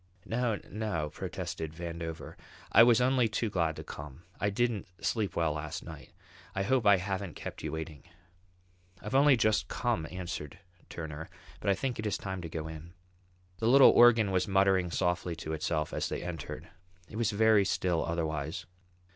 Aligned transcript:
"No, 0.25 0.59
no," 0.67 1.11
protested 1.11 1.73
Vandover. 1.75 2.33
"I 2.71 2.81
was 2.81 2.99
only 2.99 3.27
too 3.29 3.51
glad 3.51 3.75
to 3.75 3.83
come. 3.83 4.23
I 4.39 4.49
didn't 4.49 4.87
sleep 5.05 5.35
well 5.35 5.53
last 5.53 5.83
night. 5.83 6.11
I 6.55 6.63
hope 6.63 6.87
I 6.87 6.97
haven't 6.97 7.35
kept 7.35 7.61
you 7.61 7.71
waiting." 7.71 8.05
"I've 8.99 9.13
only 9.13 9.37
just 9.37 9.67
come," 9.67 10.07
answered 10.09 10.57
Turner. 10.89 11.29
"But 11.59 11.69
I 11.69 11.75
think 11.75 11.99
it 11.99 12.07
is 12.07 12.17
time 12.17 12.41
to 12.41 12.49
go 12.49 12.67
in." 12.67 12.93
The 13.59 13.67
little 13.67 13.91
organ 13.91 14.31
was 14.31 14.47
muttering 14.47 14.89
softly 14.89 15.35
to 15.35 15.53
itself 15.53 15.93
as 15.93 16.09
they 16.09 16.23
entered. 16.23 16.67
It 17.07 17.17
was 17.17 17.29
very 17.29 17.63
still 17.63 18.03
otherwise. 18.03 18.65